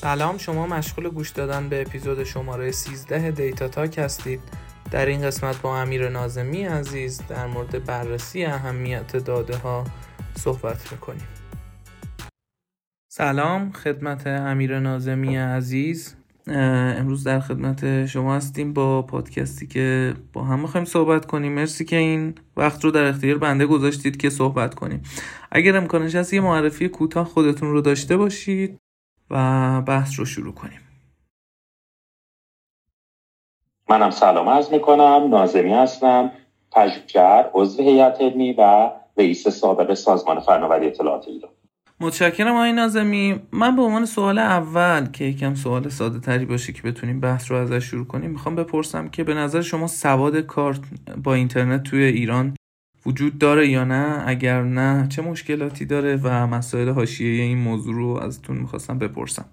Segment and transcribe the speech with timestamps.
[0.00, 4.40] سلام شما مشغول گوش دادن به اپیزود شماره 13 دیتا تاک هستید.
[4.90, 9.84] در این قسمت با امیر نازمی عزیز در مورد بررسی اهمیت داده ها
[10.38, 11.28] صحبت می‌کنیم.
[13.12, 16.14] سلام خدمت امیر نازمی عزیز.
[16.46, 21.52] امروز در خدمت شما هستیم با پادکستی که با هم می‌خوایم صحبت کنیم.
[21.52, 25.02] مرسی که این وقت رو در اختیار بنده گذاشتید که صحبت کنیم.
[25.52, 28.78] اگر امکانش هست یه معرفی کوتاه خودتون رو داشته باشید.
[29.30, 30.80] و بحث رو شروع کنیم.
[33.88, 35.26] منم سلام عرض می‌کنم.
[35.30, 36.30] نازمی هستم.
[36.72, 41.50] پژوهشگر عضو هیئت علمی و رئیس سابق سازمان فناوری اطلاعات ایران.
[42.00, 46.82] متشکرم آقای نازمی من به عنوان سوال اول که یکم سوال ساده تری باشه که
[46.82, 50.80] بتونیم بحث رو ازش شروع کنیم می‌خوام بپرسم که به نظر شما سواد کارت
[51.24, 52.56] با اینترنت توی ایران
[53.06, 58.08] وجود داره یا نه؟ اگر نه چه مشکلاتی داره و مسائل حاشیه این موضوع رو
[58.08, 59.44] ازتون می‌خواستم بپرسم.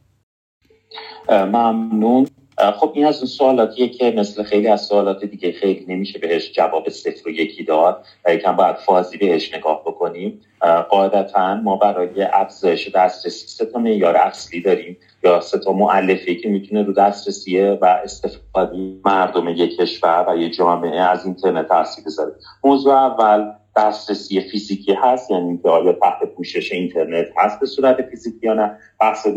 [1.30, 2.28] ممنون.
[2.72, 6.90] خب این از اون سوالاتیه که مثل خیلی از سوالات دیگه خیلی نمیشه بهش جواب
[6.90, 10.42] صفر و یکی داد و یکم باید فازی بهش نگاه بکنیم.
[10.90, 16.50] قاعدتا ما برای افزایش دسترسی سه تا معیار اصلی داریم یا سه تا معلفه که
[16.50, 22.34] می‌تونه رو دسترسی و استفاده مردم یک کشور و یه جامعه از اینترنت تاثیر بذاره.
[22.64, 28.48] موضوع اول دسترسی فیزیکی هست یعنی اینکه آیا تحت پوشش اینترنت هست به صورت فیزیکی
[28.48, 29.28] یا نه؟ بحث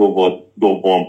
[0.61, 1.07] دوم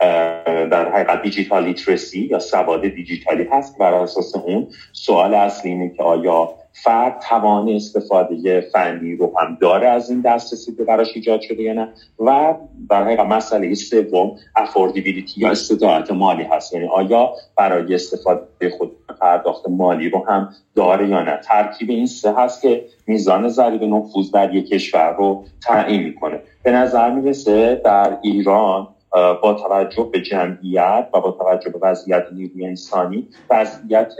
[0.00, 6.02] در حقیقت دیجیتال لیترسی یا سواد دیجیتالی هست بر اساس اون سوال اصلی اینه که
[6.02, 11.62] آیا فرد توان استفاده فنی رو هم داره از این دسترسی که براش ایجاد شده
[11.62, 12.54] یا نه؟ و
[12.90, 16.72] در حقیقت مسئله سوم افوردیبیلیتی یا استطاعت مالی هست.
[16.72, 22.34] یعنی آیا برای استفاده خود پرداخت مالی رو هم داره یا نه؟ ترکیب این سه
[22.34, 26.40] هست که میزان ضریب نفوذ در یک کشور رو تعیین می‌کنه.
[26.62, 32.66] به نظر می‌رسه در ایران با توجه به جمعیت و با توجه به وضعیت نیروی
[32.66, 34.12] انسانی وضعیت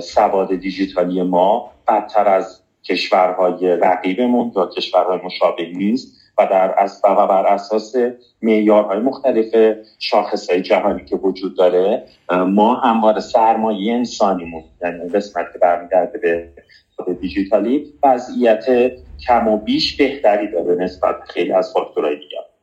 [0.00, 7.26] سواد دیجیتالی ما بدتر از کشورهای رقیبمون یا کشورهای مشابه نیست و در از و
[7.26, 7.94] بر اساس
[8.42, 16.18] معیارهای مختلف شاخصهای جهانی که وجود داره ما همواره سرمایه انسانیمون یعنی قسمت که برمیگرده
[16.18, 18.92] به دیجیتالی وضعیت
[19.26, 22.53] کم و بیش بهتری داره نسبت خیلی از فاکتورهای دیگر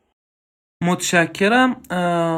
[0.81, 1.75] متشکرم.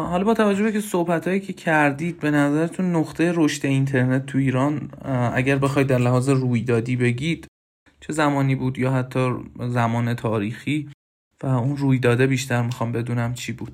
[0.09, 4.37] حالا با توجه به که صحبت هایی که کردید به نظرتون نقطه رشد اینترنت تو
[4.37, 4.89] ایران
[5.33, 7.47] اگر بخواید در لحاظ رویدادی بگید
[7.99, 10.89] چه زمانی بود یا حتی زمان تاریخی؟
[11.43, 13.71] و اون رویداده بیشتر می‌خوام بدونم چی بود.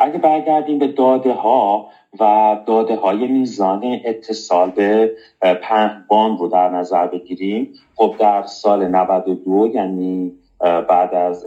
[0.00, 1.88] اگه برگردیم به داده ها
[2.20, 5.16] و داده های میزان اتصال به
[5.62, 11.46] پهبان رو در نظر بگیریم خب در سال 92 یعنی بعد از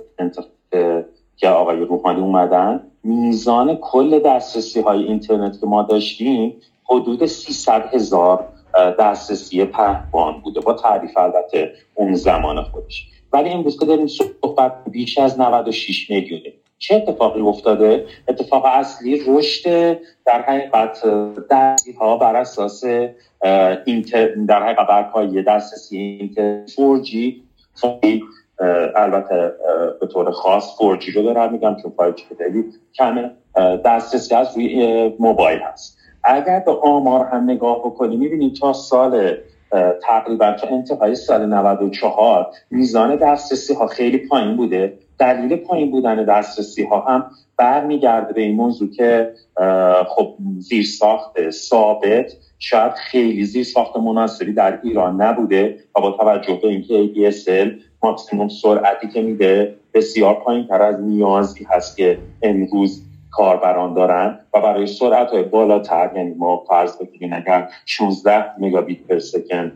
[1.38, 8.48] که آقای روحانی اومدن میزان کل دسترسی های اینترنت که ما داشتیم حدود 300 هزار
[9.00, 10.60] دسترسی پهبان بوده.
[10.60, 13.08] با تعریف البته اون زمان خودش.
[13.34, 16.54] ولی امروز که داریم صحبت بیش از 96 میلیونه.
[16.78, 19.94] چه اتفاقی افتاده؟ اتفاق اصلی رشد
[20.26, 21.06] در حقیقت
[21.52, 22.84] دستی ها بر اساس
[23.86, 27.34] اینتر در حقیقت بر پایه دسترسی اینتر 4G
[28.96, 29.54] البته
[30.00, 32.66] به طور خاص 4G رو دارم میگم چون 5G خیلی
[32.96, 33.32] کمه.
[33.86, 35.98] دسترسی از روی موبایل هست.
[36.24, 39.38] اگر به آمار هم نگاه بکنیم می‌بینیم تا سال
[40.02, 44.94] تقریبا تا انتهای سال 94 میزان دسترسی ها خیلی پایین بوده.
[45.20, 49.34] دلیل پایین بودن دسترسی ها هم برمیگرده به این موضوع که
[50.08, 56.60] خب زیر ساخت ثابت شاید خیلی زیر ساخت مناسبی در ایران نبوده و با توجه
[56.62, 63.04] به اینکه ADSL ماکسیموم سرعتی که میده بسیار پایین تر از نیازی هست که امروز
[63.32, 69.20] کاربران دارن و برای سرعت های بالاتر یعنی ما فرض بگیریم اگر 16 مگابیت پر
[69.20, 69.72] سکند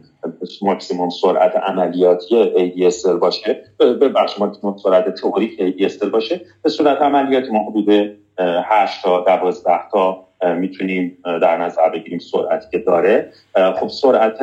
[0.62, 7.52] ماکسیموم سرعت عملیاتی ADSL باشه به بخش ماکسیموم سرعت تئوریک ADSL باشه به صورت عملیاتی
[7.52, 13.32] ما حدود 8 تا 12 تا می‌تونیم در نظر بگیریم سرعتی که داره.
[13.80, 14.38] خب سرعت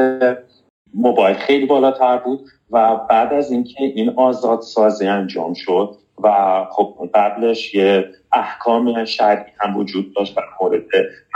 [0.95, 2.41] موبایل خیلی بالاتر بود
[2.71, 9.53] و بعد از اینکه این آزاد سازی انجام شد و خب قبلش یه احکام شرعی
[9.59, 10.83] هم وجود داشت در مورد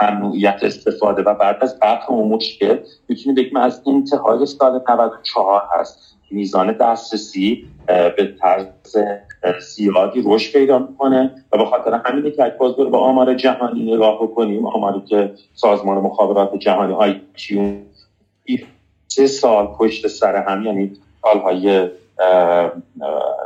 [0.02, 2.78] ممنوعیت استفاده و بعد از قطع اون مشکل
[3.08, 6.14] می‌تونیم بگیم از انتهای سال 94 هست.
[6.30, 8.96] میزان دسترسی به طرز
[9.60, 14.22] زیادی رشد پیدا می‌کنه و به خاطر همینه که اگه باز به آمار جهانی نگاه
[14.22, 17.20] بکنیم آماری که سازمان مخابرات جهانی آی
[19.14, 21.90] سه سال پشت سر هم یعنی سالهای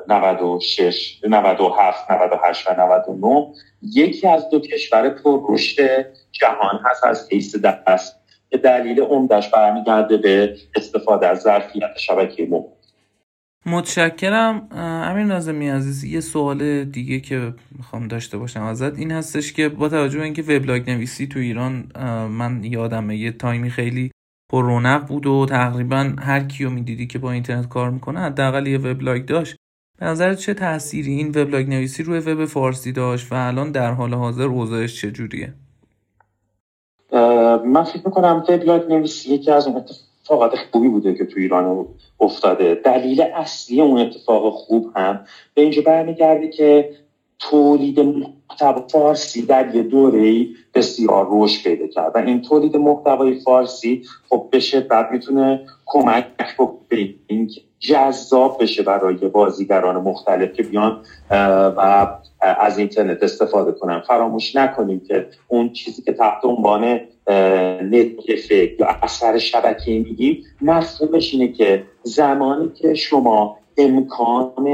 [0.09, 3.47] 96 97 98 و 99
[3.82, 8.19] یکی از دو کشور پررشد جهان هست از حیث دست.
[8.50, 12.73] که دلیل عمدش برمیگرده به استفاده از ظرفیت شبکه موبایل
[13.67, 14.69] متشکرم.
[14.73, 18.99] امیر نازمی عزیز یه سوال دیگه که می‌خوام داشته باشم ازت.
[18.99, 21.93] این هستش که با توجه به اینکه وبلاگ نویسی تو ایران
[22.31, 24.11] من یادمه یه تایمی خیلی
[24.50, 28.79] پر رونق بود و تقریبا هر کیو می‌دیدی که با اینترنت کار می‌کنه حداقل یه
[28.79, 29.56] وبلاگ داشت.
[29.99, 34.15] به نظر چه تأثیری این وبلاگ نویسی روی وب فارسی داشت و الان در حال
[34.15, 35.55] حاضر اوضاعش چجوریه؟
[37.65, 41.87] من فکر می‌کنم وبلاگ نویسی یکی از اون اتفاقات خوبی بوده که تو ایران
[42.21, 42.75] افتاده.
[42.85, 45.21] دلیل اصلی اون اتفاق خوب هم
[45.55, 46.91] به اینجا برمیگرده که
[47.38, 52.12] تولید محتوا فارسی در یه دوره بسیار رشد پیدا کرد.
[52.14, 59.17] و این تولید محتوای فارسی خب به شدت می‌تونه کمک بکنه اینکه جذاب بشه برای
[59.17, 61.02] بازیگران مختلف که بیان
[61.76, 62.06] و
[62.40, 64.00] از اینترنت استفاده کنن.
[64.00, 67.00] فراموش نکنیم که اون چیزی که تحت عنوان
[67.82, 68.29] نت
[68.79, 74.66] یا اثر شبکه میگیم مفهومش اینه که زمانی که شما امکان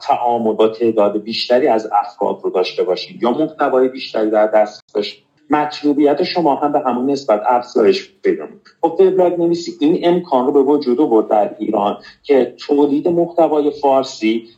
[0.00, 5.24] تعامل با تعداد بیشتری از افراد رو داشته باشید یا محتوای بیشتری در دست داشت
[5.50, 8.44] مطلوبیت شما هم به همون نسبت افزایش پیدا
[8.80, 14.48] خب وبلاگ نویسی این امکان رو به وجود آورد در ایران که تولید محتوای فارسی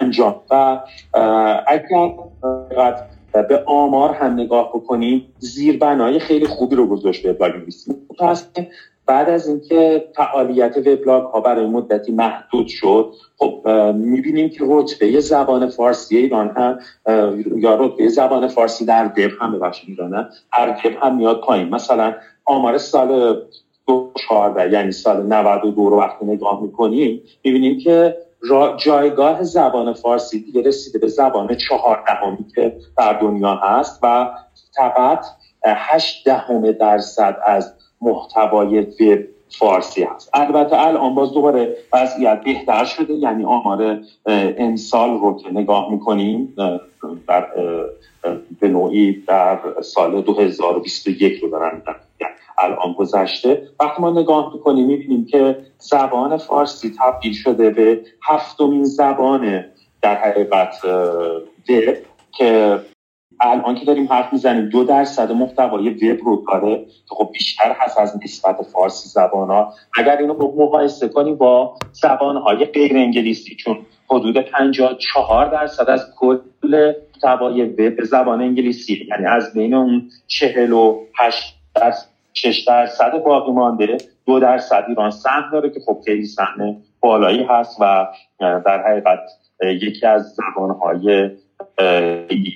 [0.00, 0.80] انجام و
[1.66, 2.14] اگر
[3.32, 7.94] به آمار هم نگاه بکنیم زیربنای خیلی خوبی رو گذاشت وبلاگ نویسی.
[9.06, 15.68] بعد از اینکه فعالیت وبلاگ ها برای مدتی محدود شد خب می‌بینیم که رتبه زبان
[15.68, 16.78] فارسی ایران هم
[17.56, 21.68] یا رتبه زبان فارسی در دب هم ببخشید ایران هر دب هم میاد پایین.
[21.68, 22.14] مثلا
[22.44, 23.40] آمار سال
[23.86, 28.16] 2014 یعنی سال 92 رو وقتی نگاه می‌کنیم می‌بینیم که
[28.76, 34.30] جایگاه زبان فارسی دیگه رسیده به زبان چهاردهمی که در دنیا هست و
[34.76, 35.26] فقط
[35.64, 39.24] هشت دهم درصد از محتوای وب
[39.58, 40.30] فارسی هست.
[40.34, 44.00] البته الان باز دوباره وضعیت بهتر شده یعنی آمار
[44.58, 46.54] امسال رو که نگاه می‌کنیم
[47.28, 47.46] در
[48.60, 51.82] به نوعی در سال 2021 رو دارن
[52.58, 53.68] الان گذشته.
[53.80, 59.64] وقتی ما نگاه می‌کنیم می‌بینیم که زبان فارسی تبدیل شده به هفتمین زبان
[60.02, 60.84] در حقیقت
[61.68, 61.96] وب
[62.32, 62.80] که
[63.52, 67.98] الان که داریم حرف می‌زنیم دو درصد محتوای وب رو داره که خب بیشتر هست
[67.98, 73.78] از نسبت فارسی زبان ها اگر اینو مقایسه کنیم با زبان های غیر انگلیسی چون
[74.10, 76.92] حدود 54 درصد از کل
[77.24, 79.06] محتوای وب زبان انگلیسی.
[79.08, 83.96] یعنی از بین اون 48 درصد 6 درصد باقی مانده.
[84.26, 88.06] دو درصد ایران سهم داره که خب خیلی سهم بالایی هست و
[88.40, 89.20] در حقیقت
[89.62, 91.30] یکی از زبانهای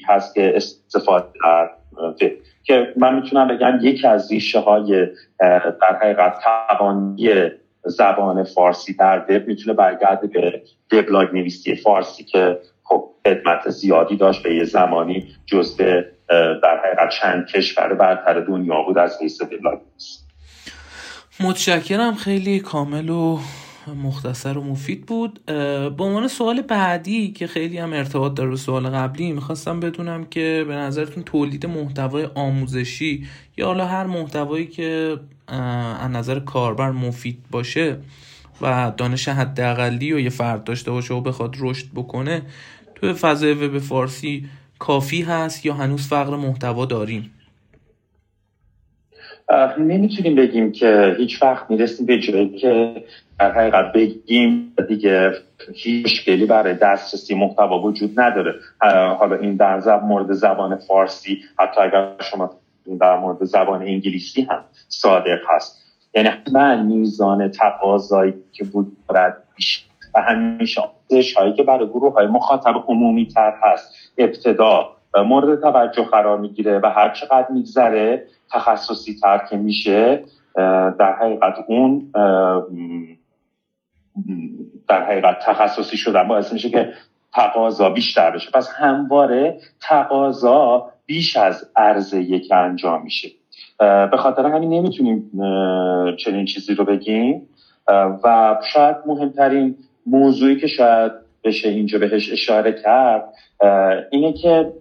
[0.09, 1.71] هست که استفاده در
[2.63, 5.07] که من می‌تونم بگم یکی از ریشه های
[5.81, 7.51] در حقیقت توانی
[7.85, 10.63] زبان فارسی در وب می‌تونه برگرده به
[10.93, 16.03] وبلاگ نویسی فارسی که خب خدمت زیادی داشت به یه زمانی جزء
[16.63, 19.79] در حقیقت چند کشور برتر دنیا بود از حیث وبلاگ
[21.41, 22.15] متشکرم.
[22.15, 23.39] خیلی کامل و
[23.95, 25.45] مختصر و مفید بود.
[25.97, 30.65] به عنوان سوال بعدی که خیلی هم ارتباط داره به سوال قبلی می‌خواستم بدونم که
[30.69, 33.27] به نظرتون تولید محتوای آموزشی
[33.57, 35.17] یا حالا هر محتوایی که
[35.47, 37.97] از نظر کاربر مفید باشه
[38.61, 42.43] و دانش حداقلی و یه فرد داشته باشه و بخواد رشد بکنه
[42.95, 47.31] تو فضای وب فارسی کافی هست یا هنوز فقر محتوا داریم؟
[49.79, 53.05] نمی‌تونیم بگیم که هیچ وقت می‌رسیم به جایی که
[53.39, 55.33] در حقیقت بگیم دیگه
[55.75, 58.55] هیچ مشکلی برای دسترسی محتوا وجود نداره.
[59.19, 62.51] حالا این در زب مورد زبان فارسی حتی اگر شما
[63.01, 65.83] در مورد زبان انگلیسی هم صادق هست.
[66.15, 69.43] یعنی من میزان تقاضایی که بود دارد
[70.15, 70.83] و همیشه
[71.37, 76.87] هایی که برای گروه های مخاطب عمومی تر هست ابتدا مورد توجه قرار می‌گیره و
[76.87, 80.25] هر چقدر میگذره تخصصی تر که میشه
[80.99, 82.13] در حقیقت اون
[84.89, 86.93] در حقیقت تخصصی شدن باعث میشه که
[87.35, 88.51] تقاضا بیشتر بشه.
[88.51, 93.29] پس همواره تقاضا بیش از عرضه یک انجام میشه.
[93.79, 95.31] به خاطر همین نمی‌تونیم
[96.17, 97.49] چنین چیزی رو بگیم.
[98.25, 99.77] و شاید مهمترین
[100.07, 101.13] موضوعی که شاید
[101.45, 103.25] بشه اینجا بهش اشاره کرد
[104.11, 104.73] اینه که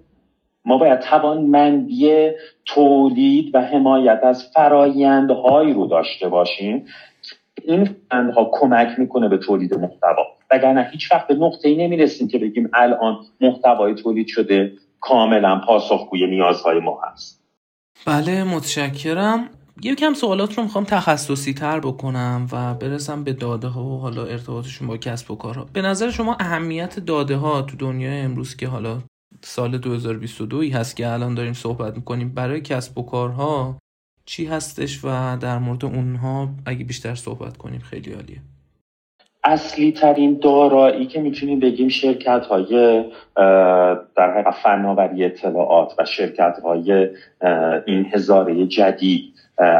[0.65, 2.31] ما باید توانمندی
[2.65, 6.85] تولید و حمایت از فرایندهایی رو داشته باشیم.
[7.63, 10.23] این فندها کمک می‌کنه به تولید محتوا.
[10.51, 16.27] وگرنه هیچ وقت به نقطه ای نمی‌رسیم که بگیم الان محتوای تولید شده کاملا پاسخگوی
[16.27, 17.41] نیازهای ما هست.
[18.07, 19.49] بله متشکرم.
[19.83, 24.87] یکم سوالات رو می‌خوام تخصصی تر بکنم و برسم به داده ها و حالا ارتباطشون
[24.87, 25.65] با کسب و کارها.
[25.73, 28.97] به نظر شما اهمیت داده ها تو دنیای امروز که حالا
[29.47, 32.33] سال 2022 هست که الان داریم صحبت می‌کنیم.
[32.35, 33.77] برای کسب و کارها
[34.25, 38.37] چی هستش و در مورد اونها اگه بیشتر صحبت کنیم خیلی عالیه.
[39.43, 43.03] اصلی ترین دارایی که می‌تونیم بگیم شرکت های
[44.15, 47.09] در حقیقت فناوری اطلاعات و شرکت های
[47.85, 49.33] این هزاره جدید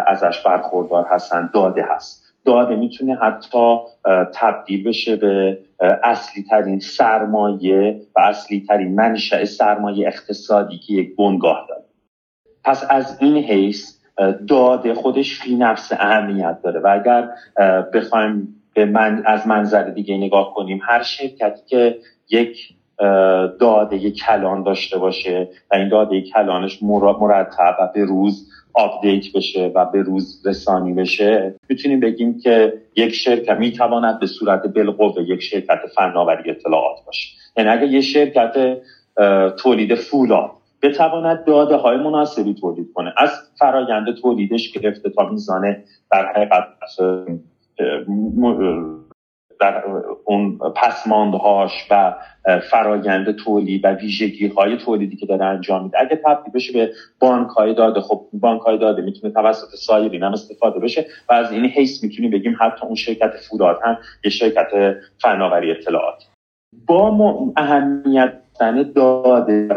[0.07, 1.49] ازش برخوردار هستن.
[1.53, 2.33] داده هست.
[2.45, 3.77] داده می‌تونه حتی
[4.33, 11.65] تبدیل بشه به اصلی ترین سرمایه و اصلی ترین منشأ سرمایه اقتصادی که یک بنگاه
[11.69, 11.83] داره.
[12.63, 13.95] پس از این حیث
[14.47, 17.29] داده خودش فی نفسه اهمیت داره و اگر
[17.93, 21.97] بخوایم بهمون از منظر دیگه نگاه کنیم هر شرکتی که
[22.29, 22.75] یک
[23.59, 29.85] داده کلان داشته باشه و این داده کلانش مرتب و به روز update بشه و
[29.85, 35.79] به روز رسانی بشه می‌تونیم بگیم که یک شرکت می‌تواند به صورت بالقوه یک شرکت
[35.95, 37.29] فناوری اطلاعات باشه.
[37.57, 38.77] یعنی اگر یک شرکت
[39.57, 40.51] تولید فولاد
[40.81, 43.29] بتواند داده های مناسبی تولید کنه از
[43.59, 45.75] فرایند تولیدش گرفته تا میزان
[46.11, 46.67] در حقیقت
[49.59, 49.83] در
[50.25, 52.13] اون پسماندهاش و
[52.71, 55.99] فرایند تولید و ویژگی های تولیدی که داره انجام میده.
[55.99, 60.33] اگه تبدیل بشه به بانک های داده خب بانک های داده می‌تونه توسط سایرین هم
[60.33, 64.95] استفاده بشه و از این حیث می‌تونیم بگیم حتی اون شرکت فولاد هم یه شرکت
[65.21, 66.23] فناوری اطلاعات
[66.87, 68.33] با اهمیت
[68.95, 69.67] داده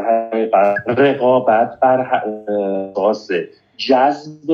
[0.87, 3.31] رقابت بر اساس
[3.77, 4.51] جذب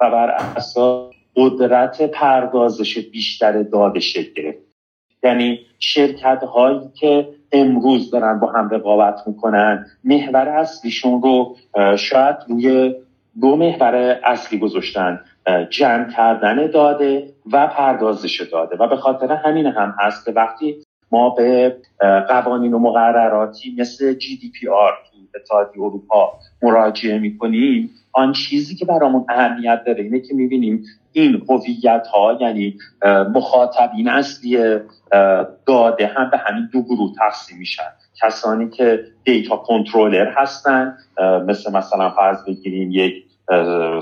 [0.00, 1.07] و بر اساس
[1.38, 4.58] قدرت پردازش بیشتر داده شکل گرفت.
[5.22, 11.56] یعنی شرکت هایی که امروز دارن با هم رقابت می‌کنن محور اصلیشون رو
[11.96, 12.94] شاید روی
[13.40, 15.20] دو محور اصلی گذاشتن
[15.70, 18.76] جمع کردن داده و پردازش داده.
[18.76, 20.76] و به خاطر همین هم هست وقتی
[21.12, 21.76] ما به
[22.28, 29.82] قوانین و مقرراتی مثل GDPR تو اتحادیه اروپا مراجعه می‌کنیم آن چیزی که برامون اهمیت
[29.86, 30.84] داره اینه که می‌بینیم
[31.20, 32.78] این هویت ها یعنی
[33.34, 34.58] مخاطبین اصلی
[35.66, 37.82] داده هم به همین دو گروه تقسیم میشن.
[38.22, 40.96] کسانی که دیتا کنترلر هستن
[41.46, 43.27] مثل مثلا فرض بگیریم یک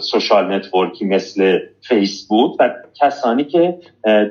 [0.01, 3.79] social network ی مثل فیسبوک و کسانی که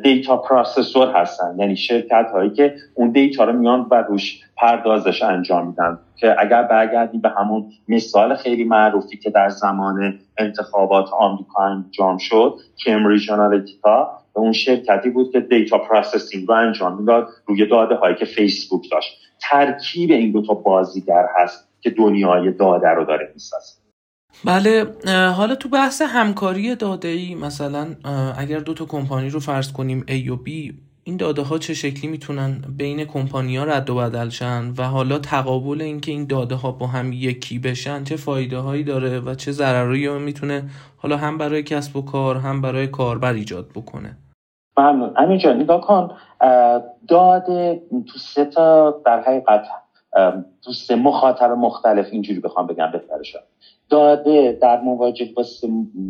[0.03, 1.55] data processor هستن.
[1.59, 5.99] یعنی شرکت هایی که اون data رو میان و روش پردازش انجام میدن.
[6.15, 12.53] که اگر برگردیم به همون مثال خیلی معروفی که در زمان انتخابات آمریکا انجام شد
[12.85, 18.15] کمبریج آنالیتیکا به اون شرکتی بود که data processing رو انجام می‌داد روی داده هایی
[18.15, 19.17] که فیسبوک داشت.
[19.41, 23.84] ترکیب این دو تا بازیگر هست که دنیای داده رو داره می‌سازه.
[24.43, 24.85] بله
[25.37, 27.95] حالا تو بحث همکاری داده ای مثلا
[28.37, 30.73] اگر دو تا کمپانی رو فرض کنیم A و B
[31.03, 35.19] این داده ها چه شکلی می‌تونن بین کمپانی ها رد و بدل شن؟ و حالا
[35.19, 39.51] تقابل اینکه این داده ها با هم یکی بشن چه فایده هایی داره و چه
[39.51, 40.63] ضرری می‌تونه
[40.97, 44.17] حالا هم برای کسب و کار هم برای کاربر ایجاد بکنه؟
[44.77, 45.13] ممنون.
[45.17, 46.11] همینجا نگاه کن
[47.07, 49.67] داده تو سه تا در حقیقت
[50.63, 53.43] تو سه مخاطب مختلف اینجوری بخوام بگم بهتر شد
[53.89, 55.43] داده در مواجه با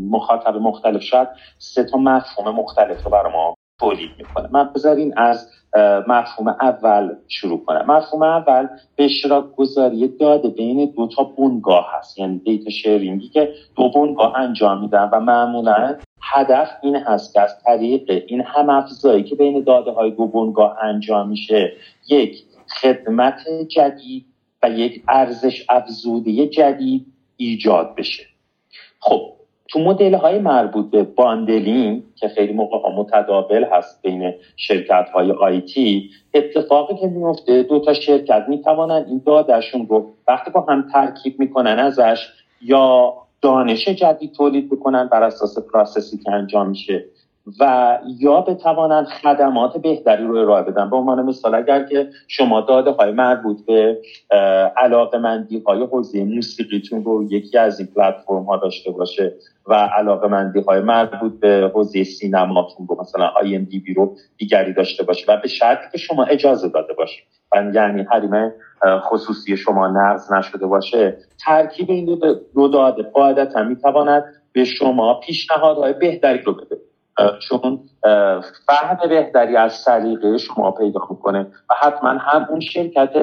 [0.10, 1.02] مخاطب مختلف.
[1.02, 1.28] شاید
[1.58, 4.50] سه تا مفهوم مختلف رو برای ما تولید می‌کنه.
[4.52, 5.52] من بذارین از
[6.08, 7.86] مفهوم اول شروع کنم.
[7.88, 12.20] مفهوم اول به اشتراک گذاری داده بین دو تا بنگاه هست.
[12.20, 17.60] یعنی دیتا شیرینگی که دو بنگاه انجام میدن و معمولا هدف این هست که از
[17.66, 21.74] طریق این هم افزایی که بین داده های دو بنگاه انجام میشه
[22.10, 22.44] یک
[22.82, 24.26] خدمت جدید
[24.64, 27.06] و یک ارزش افزوده جدید
[27.38, 28.24] ایجاد بشه.
[29.00, 29.36] خب
[29.68, 35.32] تو مدل های مربوط به bundling که خیلی موقع ها متداول هست بین شرکت های
[35.32, 41.40] IT اتفاقی که میفته دو تا شرکت می‌توانن این دادشون رو وقتی با هم ترکیب
[41.40, 42.28] می‌کنن ازش
[42.62, 47.06] یا دانش جدید تولید بکنن بر اساس process ی که انجام میشه.
[47.60, 50.90] و یا بتوانند خدمات بهتری رو ارائه بدن.
[50.90, 54.02] به عنوان مثال اگر که شما داده های مربوط به
[54.78, 59.34] علاقه مندی های حوزه موسیقیتون رو یکی از این پلتفرم ها داشته باشه
[59.68, 64.16] و علاقه مندی های مربوط به حوزه سینماتون رو مثلا آی ام دی بی رو
[64.38, 67.24] دیگری داشته باشه و به شرطی که شما اجازه داده باشید
[67.74, 68.52] یعنی حریم
[69.10, 71.18] خصوصی شما نقض نشده باشه.
[71.46, 72.20] ترکیب این
[72.56, 74.24] دو داده قاعدتا می‌تواند
[74.54, 76.78] به شما پیشنهادهای بهتری رو بده.
[77.40, 77.80] چون
[78.68, 83.14] فهم بهتری از سلیقه شما پیدا می‌کنه و حتما هم اون شرکت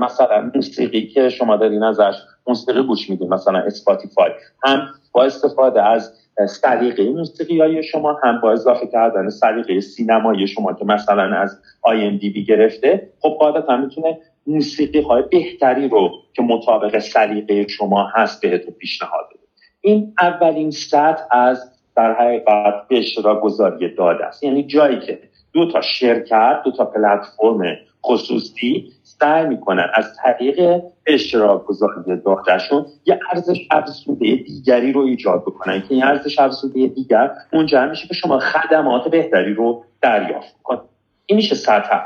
[0.00, 2.14] مثلا موسیقی که شما دارین ازش
[2.46, 4.30] موسیقی گوش میدین مثلا اسپاتیفای
[4.62, 6.12] هم با استفاده از
[6.48, 11.60] سلیقه موسیقی های شما هم با اضافه کردن سلیقه سینمایی شما که مثلا از
[12.20, 18.74] B گرفته خب قاعدتا می‌تونه موسیقی های بهتری رو که مطابق سلیقه شما هست بهتون
[18.74, 19.40] پیشنهاد بده.
[19.80, 24.44] این اولین سطح از در حقیقت به اشتراک گذاری داده است.
[24.44, 25.18] یعنی جایی که
[25.52, 33.20] دو تا شرکت دو تا پلتفرم خصوصی سعی می‌کنن از طریق اشتراک گذاری دادهشون یه
[33.32, 35.80] ارزش افزوده دیگری رو ایجاد بکنن.
[35.80, 40.80] که این ارزش افزوده دیگر منجر میشه که شما خدمات بهتری رو دریافت کنید
[41.26, 42.00] این میشه سطح.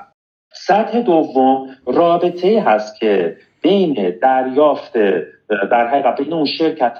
[0.53, 4.93] سطح دوم رابطه هست که بین دریافت
[5.71, 6.99] در حقیقت بین اون شرکت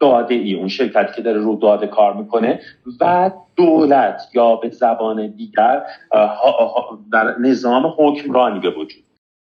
[0.00, 2.60] داده ای اون شرکتی که داره رو داده کار می‌کنه
[3.00, 5.82] و دولت یا به زبان دیگر
[7.12, 9.04] در نظام حکمرانی به وجود.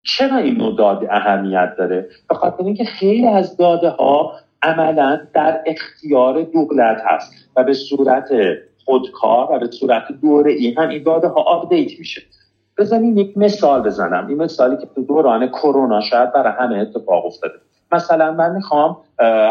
[0.03, 5.63] چرا این نوع داده اهمیت داره؟ به خاطر اینکه خیلی از داده ها عملا در
[5.65, 8.29] اختیار دولت هست و به صورت
[8.85, 12.21] خودکار و به صورت دوره ای هم این داده ها آپدیت میشه.
[12.77, 14.27] بزنیم یک مثال بزنم.
[14.27, 17.53] این مثالی که تو دوران کرونا شاید برای همه اتفاق افتاده.
[17.91, 18.97] مثلا من می‌خوام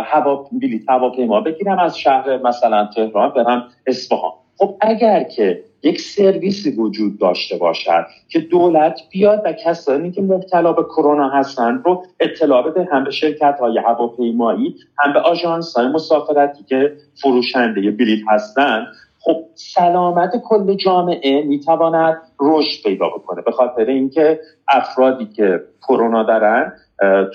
[0.04, 4.32] هوا بلیط هواپیما بگیرم از شهر مثلا تهران برم اصفهان.
[4.58, 10.72] خب اگر که یک سرویسی وجود داشته باشد که دولت بیاد و کسانی که مبتلا
[10.72, 15.88] به کرونا هستند رو اطلاع بده هم به شرکت های هواپیمایی هم به آژانس های
[15.88, 18.86] مسافرتی که فروشنده بلیط هستند
[19.18, 23.42] خب سلامت کل جامعه می‌تواند رشد پیدا بکنه.
[23.42, 26.72] به خاطر اینکه افرادی که کرونا دارن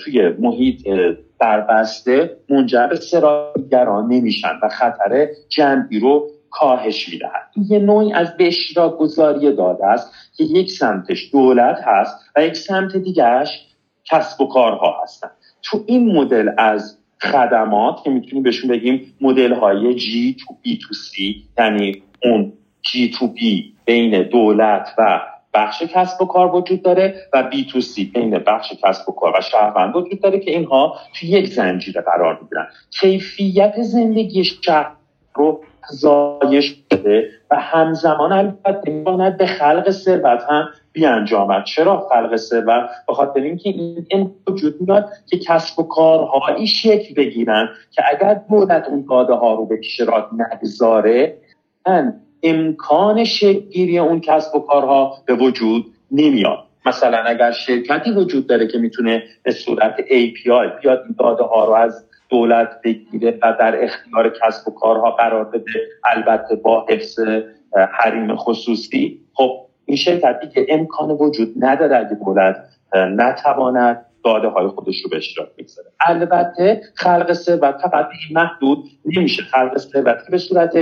[0.04, 0.88] توی محیط
[1.40, 7.50] دربسته منجر به سرایگران نمیشن و خطر جمعی رو کاهش می‌دهد.
[7.68, 8.50] یه نوعی از به
[8.98, 13.66] گذاری داده است که یک سمتش دولت هست و یک سمت دیگرش
[14.04, 15.30] کسب و کارها هستن.
[15.62, 20.94] تو این مدل از خدمات که می‌تونیم بهشون بگیم مدل های G تو B تو
[20.94, 22.52] C یعنی اون
[22.86, 23.40] G تو B
[23.84, 25.20] بین دولت و
[25.54, 29.32] بخش کسب و کار وجود داره و بی تو سی بین بخش کسب و کار
[29.38, 32.66] و شهروند وجود داره که اینها توی یک زنجیره قرار می‌گیرن.
[32.90, 34.92] کیفیت زندگی شهر
[35.34, 35.60] رو
[35.90, 41.64] زایش شده و همزمان البته می‌تواند به خلق ثروت هم بیانجامد.
[41.64, 43.68] چرا خلق ثروت؟ به خاطر اینکه
[44.08, 49.54] این وجود میاد که کسب و کارهایی شکل بگیرن که اگر دولت اون داده ها
[49.54, 51.38] رو به اشتراک نگذاره
[52.42, 56.58] امکان شکلگیری اون کسب و کارها به وجود نمیاد.
[56.86, 61.72] مثلا اگر شرکتی وجود داره که می‌تونه به صورت API بیاد این داده ها رو
[61.72, 67.18] از دولت بگیره و در اختیار کسب و کارها قرار بده البته با حفظ
[67.92, 69.20] حریم خصوصی.
[69.34, 69.50] خب
[69.86, 72.56] این شرکتی که امکان وجود نداره اگه دولت
[72.94, 75.88] نتواند داده های خودش رو به اشتراک بگذاره.
[76.00, 79.42] البته خلق ثروت فقط محدود نمیشه.
[79.42, 80.72] خلق ثروت به صورت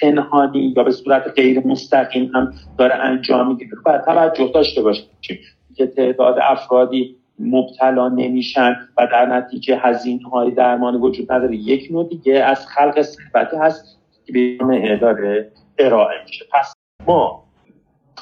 [0.00, 5.06] پنهانی یا به صورت غیر مستقیم هم داره انجام می‌گیره باید توجه داشته باشیم
[5.76, 11.56] که تعداد افرادی مبتلا نمیشن و در نتیجه هزینه های درمانی وجود نداره.
[11.56, 16.44] یک نوع دیگه از خلق ثروتی هست که به داره ارائه میشه.
[16.52, 16.72] پس
[17.06, 17.42] ما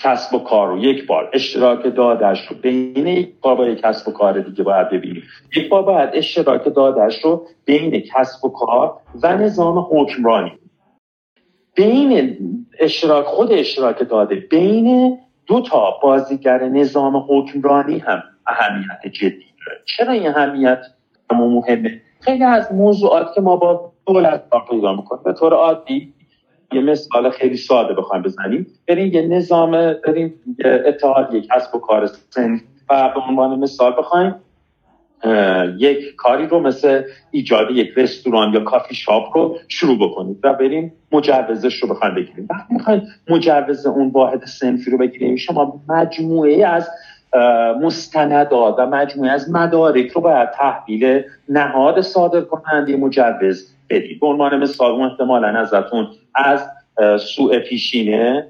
[0.02, 4.08] کسب و کار رو یک بار اشتراک دادش رو بین یک بار با یک کسب
[4.08, 5.22] و کار دیگه باید ببینیم.
[5.56, 10.52] یک بار باید اشتراک دادش رو بین کسب و کار و نظام حکمرانی
[11.74, 12.38] بین
[12.80, 19.80] اشتراک خود اشتراک داده بین دو تا بازیگر نظام حکمرانی هم اهمیت جدی داره.
[19.84, 20.78] چرا این اهمیت
[21.30, 26.14] مهمه؟ خیلی از موضوعات که ما با دولت کار پیدا می‌کنیم به طور عادی
[26.72, 28.66] یه مثال خیلی ساده بخوایم بزنیم.
[28.88, 29.70] بریم یه نظام
[30.06, 30.34] بریم
[30.64, 32.60] اتحادیه کسب و کار سن
[32.90, 34.34] و به عنوان مثال بخوایم.
[35.78, 40.92] یک کاری رو مثل ایجاد یک رستوران یا کافی شاپ رو شروع بکنید و بریم
[41.12, 42.46] مجوزش رو بخوایم بگیریم.
[42.50, 46.88] وقتی می‌خوایم مجوز اون واحد سنفی رو بگیریم شما مجموعه از
[47.82, 54.20] مستندات و مجموعه از مدارک رو باید تحویل نهاد صادر کننده مجوز بدید.
[54.20, 56.68] به عنوان مثال اون احتمالا ازتون از
[57.20, 58.46] سوء پیشینه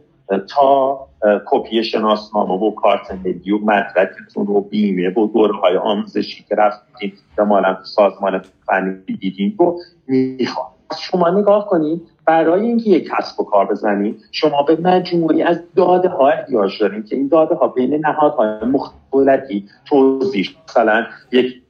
[0.54, 0.98] تا
[1.46, 7.12] کپی شناسنامه و کارت ملی و مدرکتون رو بیمه و دوره های آموزشی که رفتیم
[7.38, 13.66] مالا سازمان فنی دیدیم رو می‌خوام شما نگاه کنید برای اینکه یک کسب و کار
[13.66, 18.64] بزنید شما به مجموعی از داده ها احتیاج دارید که این داده ها بین نهادهای
[18.64, 20.48] مختلفی توضیح.
[20.68, 21.62] مثلا یک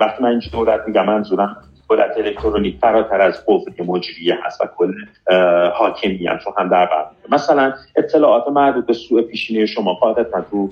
[0.00, 1.56] وقتی من اینجا دولت میگم منظورم
[1.88, 4.94] دولت الکترونیک فراتر از قوه مجریه هست و کل
[5.74, 10.70] حاکمیت رو هم در بر مثلا اطلاعات مربوط به سوء پیشینه شما قاعدتا تو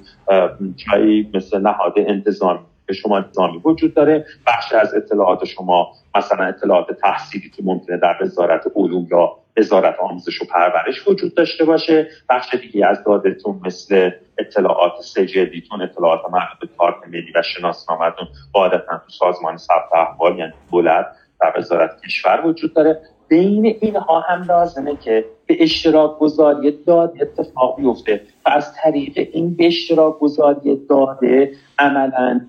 [0.77, 6.92] جایی مثل نهاد انتظامی به شما نظامی وجود داره بخش از اطلاعات شما مثلا اطلاعات
[6.92, 12.08] تحصیلی که ممکنه در وزارت علوم یا وزارت آموزش و پرورش وجود داشته باشه.
[12.28, 18.98] بخش دیگه از دادتون مثل اطلاعات سجلیتون اطلاعات مربوط به کارت ملی و شناسنامهتون قاعدتا
[18.98, 21.06] تو سازمان ثبت احوال یعنی دولت
[21.40, 23.00] در وزارت کشور وجود داره.
[23.28, 29.56] بین اینها هم لازمه که به اشتراک گذاری داد اتفاق بیفته و از طریق این
[29.56, 32.40] به اشتراک گذاری داده عملا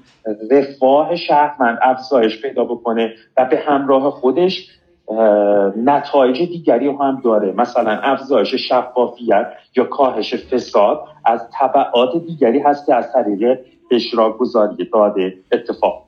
[0.52, 4.70] رفاه شهروند افزایش پیدا بکنه و به همراه خودش
[5.78, 7.52] نتایج دیگری هم داره.
[7.52, 13.60] مثلا افزایش شفافیت یا کاهش فساد از طبعات دیگری هست که از طریق
[13.92, 16.06] اشتراک گذاری داده اتفاق.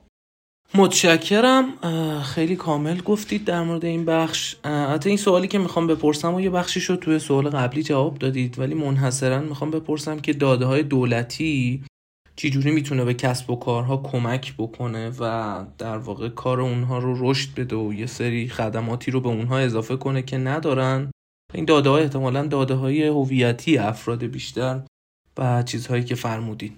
[0.74, 1.64] متشکرم.
[2.22, 4.56] خیلی کامل گفتید در مورد این بخش.
[4.64, 8.58] حتی این سوالی که می‌خوام بپرسم و یه بخشی شد توی سوال قبلی جواب دادید
[8.58, 11.82] ولی منحصرا می‌خوام بپرسم که داده های دولتی
[12.38, 17.60] چجوری می‌تونه به کسب و کارها کمک بکنه و در واقع کار اونها رو رشد
[17.60, 21.10] بده و یه سری خدماتی رو به اونها اضافه کنه که ندارن؟
[21.54, 24.80] این داده های احتمالا داده های هویتی افراد بیشتر
[25.38, 26.76] و چیزهایی که فرمودید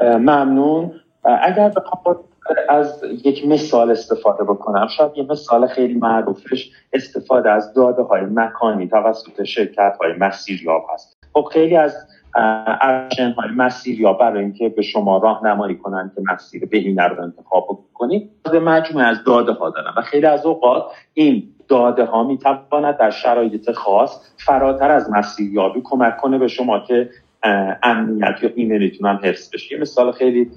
[0.00, 1.00] ممنون.
[1.24, 2.16] اگر بخوام
[2.68, 8.88] از یک مثال استفاده بکنم شاید یه مثال خیلی معروفش استفاده از داده های مکانی
[8.88, 11.16] توسط شرکت های مسیریاب هست.
[11.32, 11.96] خب خیلی از
[12.80, 18.30] اپلیکیشن های مسیریاب برای اینکه به شما راهنمایی کنن که مسیر بهینه رو انتخاب کنید
[18.64, 19.92] مجموعه از داده ها دارن.
[19.96, 25.80] و خیلی از اوقات این داده ها می تواند در شرایط خاص فراتر از مسیریابی
[25.84, 27.10] کمک کنه به شما که
[27.82, 29.74] امنیت یا ایمیلیتون هم حفظ بشه.
[29.74, 30.50] یه مثال خیلی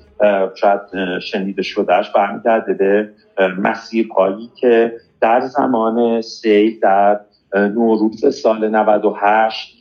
[0.55, 0.81] شاید
[1.21, 3.09] شنیده شدهش برمیگرده به
[3.47, 7.19] مسیرهایی که در زمان سیل در
[7.53, 9.76] نوروز سال 98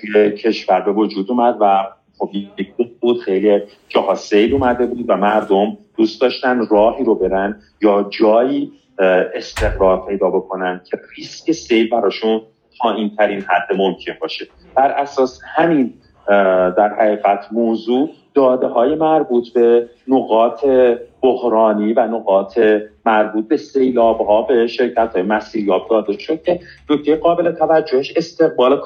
[0.00, 1.86] توی کشور به وجود اومد و
[2.18, 7.60] خب یک بود خیلی جاها سیل اومده بود و مردم دوست داشتن راهی رو برن
[7.82, 8.72] یا جایی
[9.34, 12.40] استقرار پیدا بکنن که ریسک سیل براشون
[12.80, 14.46] پایین ترین حد ممکن باشه.
[14.74, 15.94] بر اساس همین
[16.76, 20.64] در حقیقت موضوع داده های مربوط به نقاط
[21.22, 22.58] بحرانی و نقاط
[23.06, 26.60] مربوط به سیلاب ها به شرکت های مسیریاب داده شد که
[26.90, 28.80] نکته قابل توجهش استقبال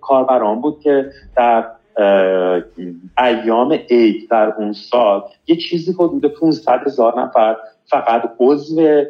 [0.00, 1.64] کاربران بود که در
[3.18, 9.04] ایام عید در اون سال یه چیزی حدود 500 هزار نفر فقط عضو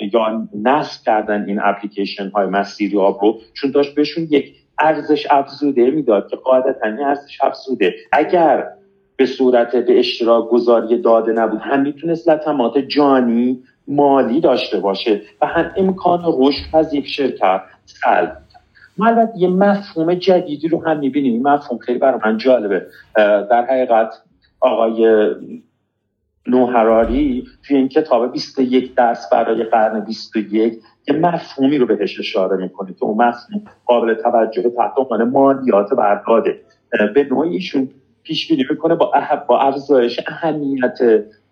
[0.00, 6.28] یا نصب کردن این اپلیکیشن های مسیریاب رو چون داشت بهشون یک ارزش افزوده می‌داد
[6.28, 7.94] که قاعدتا ارزش افزوده.
[8.12, 8.66] اگر
[9.16, 15.46] به صورت به اشتراک گذاری داده نبود هم می‌تونست لطمات جانی مالی داشته باشه و
[15.46, 18.36] هم امکان رشد از یک شرکت سلب
[18.96, 21.32] ما البته یه مفهوم جدیدی رو هم می‌بینیم.
[21.32, 22.86] این مفهوم خیلی برای من جالبه.
[23.50, 24.12] در حقیقت
[24.60, 25.30] آقای
[26.46, 30.74] نوهراری توی این کتاب 21 درس برای قرن 21
[31.08, 36.60] یه مفهومی رو بهش اشاره می‌کنه که اون مفهوم قابل توجه تحت عنوان مالیات برداده.
[37.14, 37.88] به نوعی ایشون
[38.22, 39.12] پیش بینی می‌کنه با
[39.48, 40.98] با افزایش اهمیت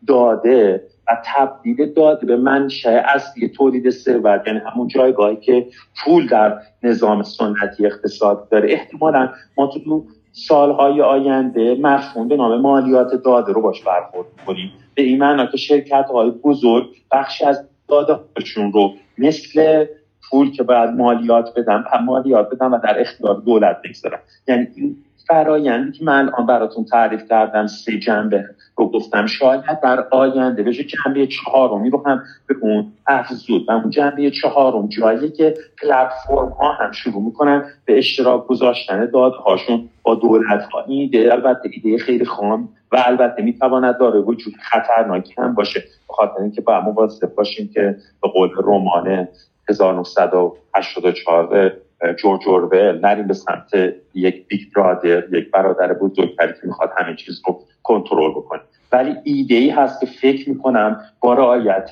[0.06, 5.66] داده و تبدیل داده به منشأ اصلی تولید ثروت یعنی همون جایگاهی که
[6.04, 8.72] پول در نظام سنتی اقتصاد داره.
[8.72, 15.02] احتمالا ما تو سالهای آینده مفهوم به نام مالیات داده رو باش برخورد کنیم به
[15.02, 19.86] این معنا که شرکت های بزرگ بخشی از داده هاشون رو مثل
[20.30, 24.18] پول که باید مالیات بدن مالیات بدن و در اختیار دولت بگذارن.
[24.48, 24.96] یعنی این
[25.28, 28.44] فرایندی که من الان براتون تعریف کردم سه جنبه
[28.76, 33.68] رو گفتم شاید در آینده بشه جنبه چهارمی رو هم به اون افزود.
[33.68, 39.88] و اون جنبه چهارم جایی که پلتفرم ها هم شروع می‌کنن به اشتراک گذاشتن دادهاشون
[40.02, 45.34] با دولت ها این ایده البته ایده خیلی خام و البته می‌تواند دارای وجوه خطرناکی
[45.38, 49.28] هم باشه به خاطر اینکه باید مواظب باشیم که به قول رمان
[49.68, 51.72] 1984
[52.18, 53.70] جورج اورول نریم به سمت
[54.14, 58.60] یک big brother یک برادر بزرگتری که می‌خواد همه چیز رو کنترل بکنه.
[58.92, 61.90] ولی ایده ای هست که فکر می‌کنم با رعایت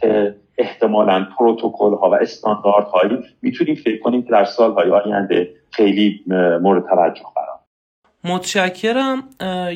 [0.58, 6.24] احتمالا پروتکل ها و استاندارد هایی می‌تونیم فکر کنیم که در سالهای آینده خیلی
[6.62, 7.55] مورد توجه قرار
[8.26, 9.28] متشکرم.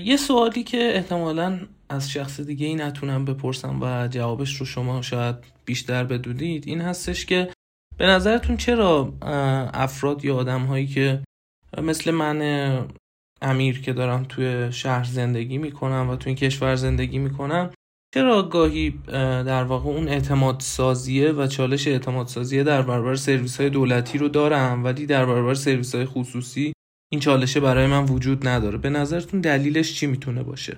[0.05, 5.37] یه سوالی که احتمالا از شخص دیگه ای نتونم بپرسم و جوابش رو شما شاید
[5.65, 7.49] بیشتر بدونید این هستش که
[7.99, 9.13] به نظرتون چرا
[9.75, 11.23] افراد یا آدم هایی که
[11.83, 12.87] مثل من
[13.43, 17.71] امیر که دارم توی شهر زندگی می‌کنم و توی این کشور زندگی می‌کنم
[18.15, 18.91] چرا گاهی
[19.47, 24.29] در واقع اون اعتماد سازیه و چالش اعتماد سازیه در برابر سرویس های دولتی رو
[24.29, 26.73] دارم ولی در برابر سرویس های خصوصی
[27.13, 28.79] این چالشه برای من وجود نداره.
[28.79, 30.77] به نظرتون دلیلش چی می‌تونه باشه؟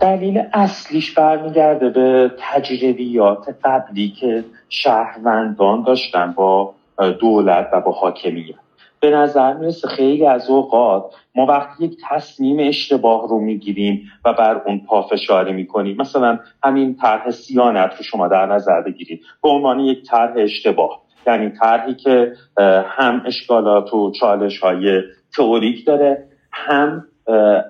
[0.00, 6.74] دلیل اصلیش برمیگرده به تجربیات قبلی که شهروندان داشتن با
[7.20, 8.54] دولت و با حاکمیت.
[9.00, 14.62] به نظر می‌رسه خیلی از اوقات ما وقتی یک تصمیم اشتباه رو می‌گیریم و بر
[14.66, 19.20] اون پافشاری می‌کنیم مثلا همین طرح سیانت رو شما در نظر بگیرید.
[19.42, 22.32] به عنوان یک طرح اشتباه یعنی طرحی که
[22.86, 25.02] هم اشکالات و چالش های
[25.36, 27.04] تئوریک داره هم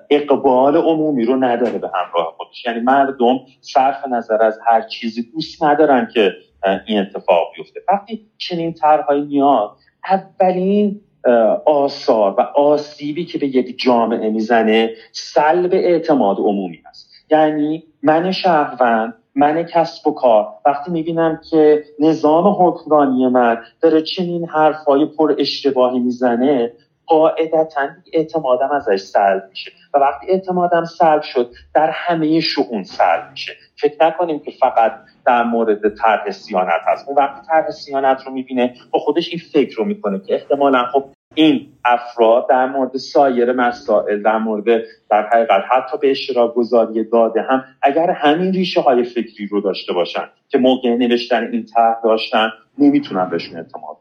[0.09, 2.65] اقبال عمومی رو نداره به همراه خودش.
[2.65, 6.31] یعنی مردم صرف نظر از هر چیزی دوست ندارن که
[6.87, 7.79] این اتفاق بیفته.
[7.91, 9.71] وقتی چنین طرحهایی میاد
[10.09, 11.01] اولین
[11.65, 19.13] آثار و آسیبی که به یک جامعه می‌زنه سلب اعتماد عمومی است یعنی من شهروند
[19.35, 20.47] من کسب و کار.
[20.65, 26.71] وقتی می‌بینم که نظام حکمرانی من داره چنین حرفهای پر اشتباهی می‌زنه
[27.09, 29.71] قاعدتا اعتمادم ازش سلب میشه.
[29.93, 33.53] و وقتی اعتمادم سلب شد در همه شؤون سلب میشه.
[33.75, 34.91] فکر نکنیم که فقط
[35.25, 37.07] در مورد طرح سیانت هست.
[37.07, 41.05] اون وقتی طرح سیانت رو می‌بینه با خودش این فکر رو می‌کنه که احتمالا خب
[41.33, 47.41] این افراد در مورد سایر مسائل در مورد در حقیقت حتی به اشتراک گذاری داده
[47.41, 52.49] هم اگر همین ریشه های فکری رو داشته باشن که موقع نوشتن این طرح داشتن
[52.77, 53.97] نمی‌تونن بهشون اعتماد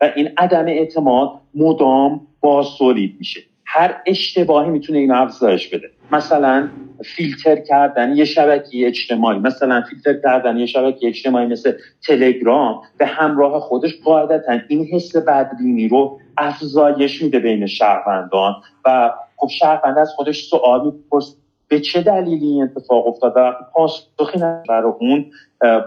[0.00, 3.40] و این عدم اعتماد مدام بازتولید میشه.
[3.64, 5.90] هر اشتباهی می‌تونه این افزایش بده.
[6.12, 6.68] مثلا
[7.04, 11.72] فیلتر کردن یه شبکه اجتماعی مثلا فیلتر کردن یه شبکه اجتماعی مثل
[12.06, 18.54] تلگرام به همراه خودش قاعدتا این حس بدبینی رو افزایش میده بین شهروندان
[18.84, 21.36] و خب شهروند از خودش سوال میپرس
[21.68, 25.30] به چه دلیلی این اتفاق افتاده و پاسخی برای اون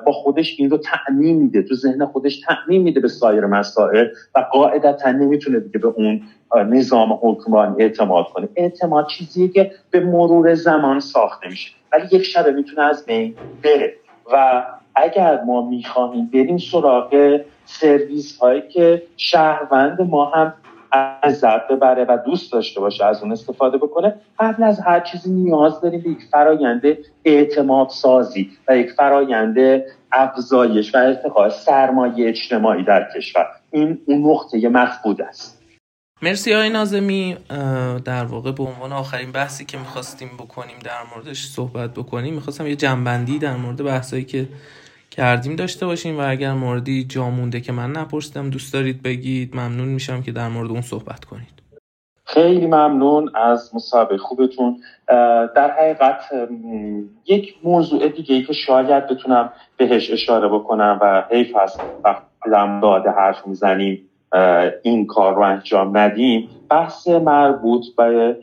[0.05, 4.45] با خودش این رو تعمین میده تو ذهن خودش تعمین میده به سایر مسائل و
[4.51, 6.21] قاعدتا نمی‌تونه دیگه به اون
[6.69, 8.49] نظام حکمرانی اعتماد کنه.
[8.55, 13.93] اعتماد چیزیه که به مرور زمان ساخته میشه ولی یک شبه می‌تونه از بین بره.
[14.33, 14.65] و
[14.95, 20.53] اگر ما می‌خواهیم بریم سراغ سرویس هایی که شهروند ما هم
[20.91, 25.81] عزت ببره و دوست داشته باشه از اون استفاده بکنه قبل از هر چیزی نیاز
[25.81, 26.81] داریم به یک فرایند
[27.25, 33.45] اعتماد سازی و یک فرایند افزایش و ارتقاء سرمایه اجتماعی در کشور.
[33.71, 35.59] این اون نقطه مفقود است.
[36.21, 37.37] مرسی آقای نازمی.
[38.05, 42.75] در واقع به عنوان آخرین بحثی که می‌خواستیم بکنیم در موردش صحبت بکنیم می‌خواستم یه
[42.75, 44.47] جنبندی در مورد بحثایی که
[45.11, 49.87] کردیم داشته باشیم و اگر موردی جا مونده که من نپرسیدم دوست دارید بگید ممنون
[49.87, 51.59] میشم که در مورد اون صحبت کنید.
[52.25, 54.81] خیلی ممنون از مصاحبه خوبتون.
[55.55, 56.21] در حقیقت
[57.25, 62.25] یک موضوع دیگه ای که شاید بتونم بهش اشاره بکنم و حیف هست وقتی
[62.81, 64.09] داده حرف می‌زنیم
[64.83, 68.37] این کار رو انجام ندیم بحث مربوط به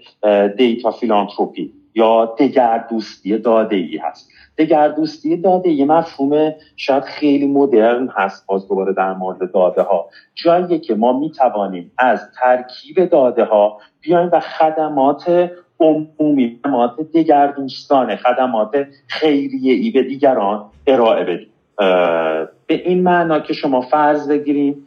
[0.56, 4.30] دیتا فیلانتروپی یا دگر دوستی داده ای هست.
[4.58, 5.70] دگردوستی داده.
[5.70, 11.18] یه مفهوم شاید خیلی مدرن هست باز دوباره در مورد داده ها جاییه که ما
[11.18, 19.90] می توانیم از ترکیب داده ها بیایم و خدمات عمومی خدمات دگردوستانه خدمات خیریه ای
[19.90, 21.48] به دیگران ارائه بدیم.
[21.78, 24.86] به این معنا که شما فرض بگیریم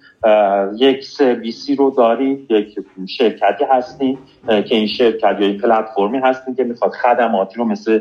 [0.77, 2.79] یک سرویسی رو دارید یک
[3.17, 7.99] شرکتی هستیم که این شرکت یا این پلتفرمی هستیم که می‌خواد خدماتی رو مثل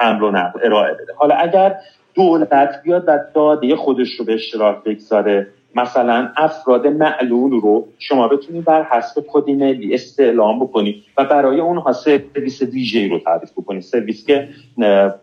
[0.00, 1.12] حمل و نقل ارائه بده.
[1.16, 1.76] حالا اگر
[2.14, 8.64] دولت بیاد و داده خودش رو به اشتراک بگذاره مثلا افراد معلول رو شما بتونید
[8.64, 13.82] بر حسب کد ملی استعلام بکنید و برای اونها سرویس ویژه رو تعریف بکنید.
[13.82, 14.48] سرویس که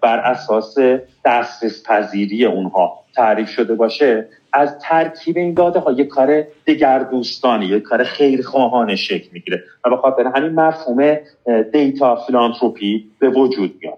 [0.02, 0.78] بر اساس
[1.26, 7.66] دسترس پذیری اونها تعریف شده باشه از ترکیب این داده ها یک کار دگر دوستانی
[7.66, 11.18] یک کار خیرخواهانه شکل می‌گیره و به خاطر همین مفهوم
[11.74, 13.98] دیتا فیلانتروپی به وجود میاد.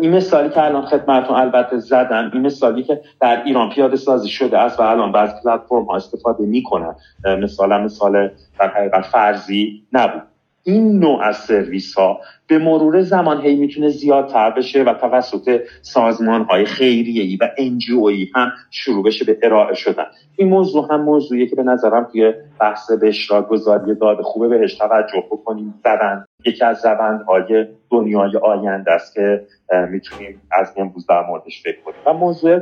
[0.00, 4.58] این مثالی که الان خدمتتون البته زدم این مثالی که در ایران پیاده سازی شده
[4.58, 6.94] است و الان بعضی پلتفرم ها استفاده می‌کنن.
[7.42, 10.22] مثلا مثال در حقیقت فرضی نبود.
[10.64, 16.42] این نوع از سرویس ها به مرور زمان هی می‌تونه زیادتر بشه و توسط سازمان
[16.42, 20.04] های خیریه ای و انجیوی هم شروع بشه به ارائه شدن.
[20.36, 24.74] این موضوع هم موضوعیه که به نظرم توی بحث به اشتراک گذاری داده خوبه بهش
[24.74, 25.74] توجه بکنیم.
[25.84, 26.86] زدن یکی از
[27.28, 29.46] های دنیای آینده است که
[29.90, 31.96] می‌تونیم از امروز در موردش فکر کنیم.
[32.06, 32.60] و موضوع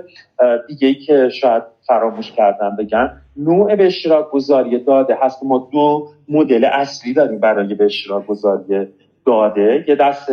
[0.68, 5.44] دیگه ای که شاید فراموش کردم بگم نوع به اشتراک گذاری داده هست.
[5.44, 8.87] ما دو مدل اصلی داریم برای به اشتراک گذاری
[9.27, 9.85] داده.
[9.88, 10.31] یه دست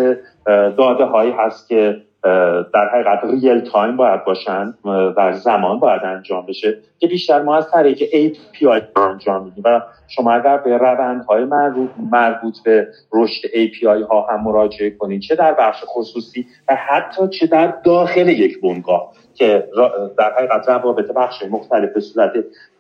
[0.77, 2.01] داده هایی هست که
[2.73, 4.73] در حقیقت ریل تایم باید باشن
[5.17, 10.31] در زمان باید انجام بشه که بیشتر ما از طریق API انجام میدیم و شما
[10.31, 11.45] اگر به روندهای
[12.11, 17.47] مربوط به رشد API ها هم مراجعه کنید چه در بخش خصوصی و حتی چه
[17.47, 19.67] در داخل یک بنگاه که
[20.17, 22.31] در حقیقت روابط بخش مختلف به صورت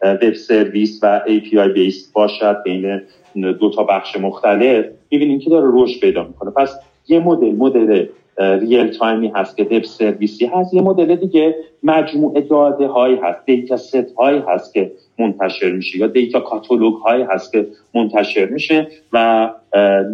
[0.01, 3.01] web service و API base باشد بین
[3.35, 4.85] دو تا بخش مختلف.
[5.11, 6.51] می‌بینیم که داره رشد پیدا می‌کنه.
[6.51, 8.05] پس یه مدل مدل
[8.37, 10.73] real time ی هست که web service ی هست.
[10.73, 16.07] یه مدل دیگه مجموعه داده هایی هست data set هایی هست که منتشر میشه یا
[16.07, 19.49] data catalog هایی هست که منتشر میشه و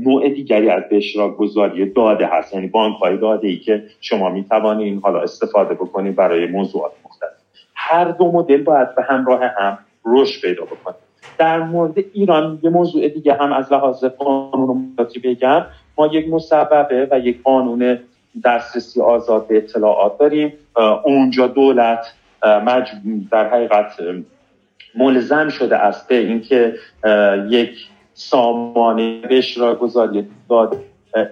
[0.06, 2.54] نوع دیگری از به اشتراک گذاری داده هست.
[2.54, 7.32] یعنی بانک های داده ای که شما می‌توانید حالا استفاده بکنید برای موضوعات مختلف.
[7.76, 10.96] هر دو مدل باید به همراه هم رشد پیدا بکنه.
[11.38, 15.66] در مورد ایران یه موضوع دیگه هم از لحاظ قانون بگم.
[15.98, 18.00] ما یک مسببه و یک قانون
[18.44, 20.54] دسترسی آزاد به اطلاعات داریم.
[21.04, 22.14] اونجا دولت
[23.32, 23.92] در حقیقت
[24.96, 26.74] ملزم شده است به اینکه
[27.50, 30.78] یک سامانه به اشتراک گذاری داده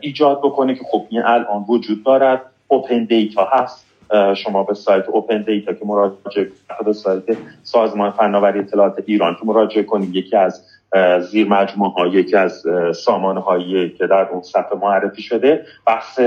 [0.02, 2.42] ایجاد بکنه که خب این الان وجود دارد.
[2.68, 3.86] open data هست.
[4.36, 6.52] شما به سایت open data که مراجعه
[6.86, 7.24] به سایت
[7.64, 10.66] سازمان فناوری اطلاعات ایران که مراجعه کنید یکی از
[11.20, 12.64] زیر مجموعه ها یکی از
[12.96, 16.20] سامانه هایی که در اون صفحه معرفی شده بحث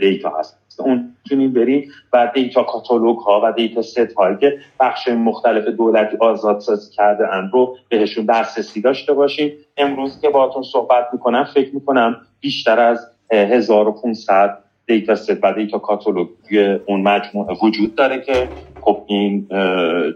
[0.00, 0.60] data هست.
[0.78, 6.16] اون می‌تونیم بریم و data catalog ها و data set هایی که بخش مختلف دولتی
[6.16, 9.52] آزادسازی کرده ان رو بهشون دسترسی داشته باشیم.
[9.76, 16.28] امروز که باتون صحبت می‌کنم فکر می‌کنم بیشتر از 1500 data set و data catalog
[16.86, 18.48] اون مجموعه وجود داره که
[18.80, 19.48] خب این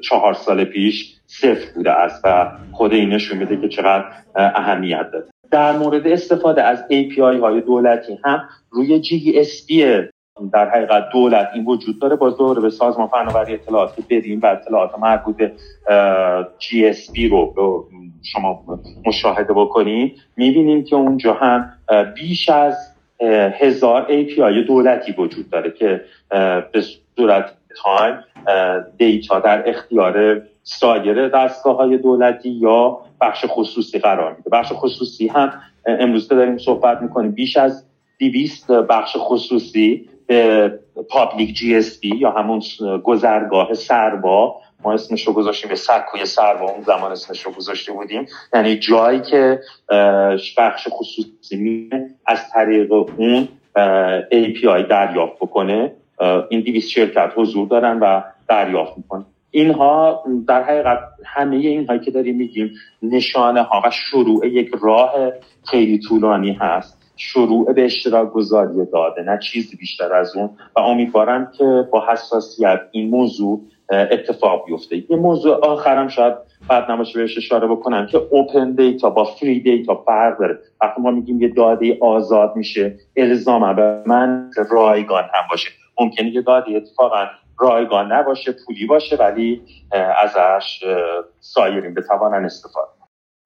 [0.01, 4.05] چهار سال پیش صفر بوده است و خود این نشون میده که چقدر
[4.37, 9.73] اهمیت داره در مورد استفاده از API های دولتی هم روی GSP
[10.53, 12.17] در حقیقت دولت این وجود داره.
[12.17, 15.53] باز دوباره به سازمان فناوری اطلاعات بریم و اطلاعات مربوط به
[16.61, 17.89] GSP رو
[18.23, 18.65] شما
[19.07, 21.73] مشاهده بکنید می‌بینیم که اونجا هم
[22.15, 22.77] بیش از
[23.61, 26.01] هزار API دولتی وجود داره که
[26.73, 26.83] به
[27.17, 28.25] صورت تایم
[28.97, 34.51] دیتا در اختیار سایر دستگاه های دولتی یا بخش خصوصی قرار میده.
[34.51, 35.53] بخش خصوصی هم
[35.87, 37.85] امروز داریم صحبت می‌کنیم بیش از
[38.19, 40.09] 200 بخش خصوصی
[41.11, 42.63] پابلیک جی اس بی یا همون
[43.05, 48.27] گذرگاه سربا ما اسمش رو گذاشتیم به سکوی سربا اون زمان اسمش رو گذاشته بودیم.
[48.55, 49.61] یعنی جایی که
[50.59, 51.91] بخش خصوصی
[52.27, 53.49] از طریق اون
[54.33, 55.93] API دریافت بکنه.
[56.49, 59.25] این 200 شرکت حضور دارن و دریافت می‌کنن.
[59.51, 62.71] اینها در حقیقت همه اینهایی که داریم میگیم
[63.03, 65.13] نشانه ها و شروع یک راه
[65.71, 66.99] خیلی طولانی هست.
[67.17, 70.51] شروع به اشتراک گذاری داده نه چیزی بیشتر از اون.
[70.77, 74.97] و امیدوارم که با حساسیت این موضوع اتفاق بیفته.
[74.97, 76.35] یه موضوع آخرم شاید
[76.69, 80.59] بعد نباشه بهش اشاره بکنم که اوپن دیتا با فری دیتا فرق داره.
[80.81, 85.69] وقتی ما میگیم یه داده آزاد میشه الزاما به من رایگان هم باشه.
[86.01, 87.27] ممکنه یه داده اتفاقا
[87.59, 89.63] رایگان نباشه پولی باشه ولی
[90.23, 90.85] ازش
[91.41, 92.89] سایرین بتوانن استفاده.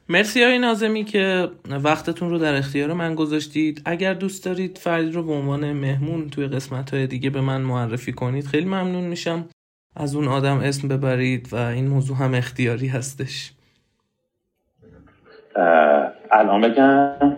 [0.09, 1.49] مرسی های نازمی که
[1.85, 3.83] وقتتون رو در اختیار من گذاشتید.
[3.85, 8.13] اگر دوست دارید فرید رو به عنوان مهمون توی قسمت های دیگه به من معرفی
[8.13, 9.49] کنید خیلی ممنون میشم.
[9.97, 13.53] از اون آدم اسم ببرید و این موضوع هم اختیاری هستش.
[16.31, 17.37] الان بگم؟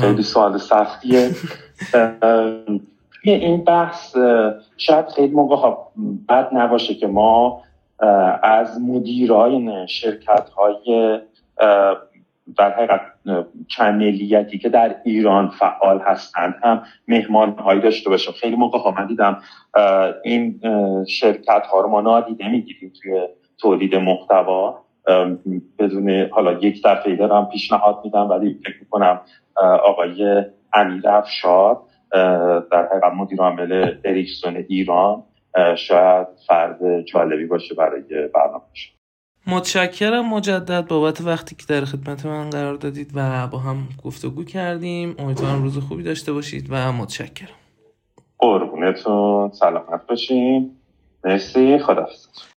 [0.00, 1.30] خیلی سوال سختیه.
[3.24, 4.16] این بحث
[4.76, 5.92] شاید خیلی موقع ها
[6.28, 7.62] بد نباشه که ما
[8.42, 11.18] از مدیرای شرکت های
[12.56, 13.00] در حقیقت
[13.68, 19.06] چنلیتی که در ایران فعال هستند هم مهمان هایی داشته باشم خیلی موقع ها من
[19.06, 19.42] دیدم
[20.24, 20.60] این
[21.08, 23.20] شرکت ها رو ما نادیده می‌گیریم توی
[23.58, 24.78] تولید محتوا.
[25.78, 29.20] بدون حالا یک دفعه دارم پیشنهاد میدم ولی فکر می‌کنم
[29.84, 31.82] آقای امیر افشار
[32.72, 35.22] در حقیقت مدیر عامل اریکسون ایران
[35.76, 38.02] شاید فرد جالبی باشه برای
[38.34, 38.62] برنامه
[39.46, 40.28] متشکرم.
[40.28, 45.14] مجدد بابت وقتی که در خدمت من قرار دادید و با هم گفتگو کردیم.
[45.18, 47.56] امیدوارم روز خوبی داشته باشید و متشکرم.
[48.38, 49.50] قربونتون.
[49.50, 50.76] سلامت باشین.
[51.24, 51.78] مرسی.
[51.78, 52.26] خداحافظ.